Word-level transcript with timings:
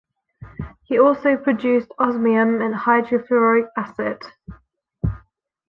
He 0.81 0.97
also 0.97 1.37
produced 1.37 1.91
osmium 1.99 2.59
and 2.59 2.73
hydrofluoric 2.73 3.69
acid. 3.77 4.23